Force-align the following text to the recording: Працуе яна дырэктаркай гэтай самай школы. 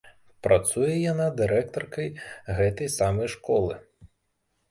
Працуе 0.45 0.93
яна 1.11 1.25
дырэктаркай 1.41 2.09
гэтай 2.59 2.89
самай 2.97 3.27
школы. 3.37 3.77